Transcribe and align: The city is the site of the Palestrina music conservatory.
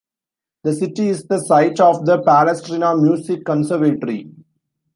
The 0.63 0.73
city 0.73 1.09
is 1.09 1.25
the 1.25 1.37
site 1.37 1.79
of 1.79 2.07
the 2.07 2.17
Palestrina 2.23 2.97
music 2.99 3.45
conservatory. 3.45 4.31